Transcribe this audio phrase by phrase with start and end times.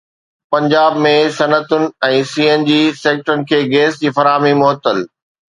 [0.53, 5.07] پنجاب ۾ صنعتن ۽ C N G سيڪٽرن کي گيس جي فراهمي معطل